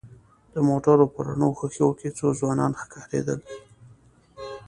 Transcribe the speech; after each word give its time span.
د 0.53 0.55
موټر 0.69 0.97
په 1.13 1.19
رڼو 1.27 1.49
ښېښو 1.57 1.89
کې 1.99 2.09
څو 2.17 2.27
ځوانان 2.39 2.71
ښکارېدل. 2.81 3.39